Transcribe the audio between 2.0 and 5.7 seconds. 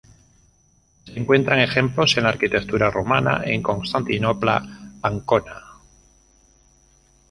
en la arquitectura romana, en Constantinopla, Ancona...